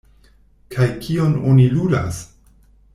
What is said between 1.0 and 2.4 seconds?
kion oni ludas?